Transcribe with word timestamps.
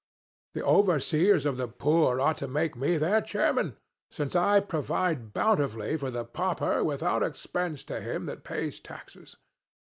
The 0.55 0.65
overseers 0.65 1.45
of 1.45 1.57
the 1.57 1.67
poor 1.67 2.19
ought 2.19 2.39
to 2.39 2.47
make 2.47 2.75
me 2.75 2.97
their 2.97 3.21
chairman, 3.21 3.77
since 4.09 4.35
I 4.35 4.59
provide 4.59 5.31
bountifully 5.31 5.95
for 5.95 6.09
the 6.09 6.25
pauper 6.25 6.83
without 6.83 7.21
expense 7.21 7.83
to 7.83 8.01
him 8.01 8.25
that 8.25 8.43
pays 8.43 8.79
taxes. 8.79 9.35